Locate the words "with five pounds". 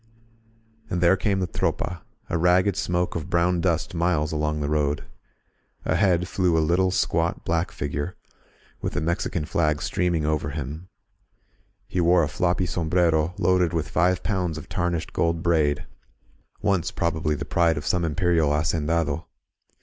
13.73-14.57